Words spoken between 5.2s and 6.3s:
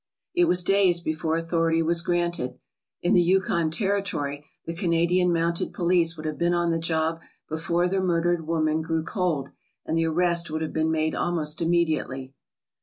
mounted police would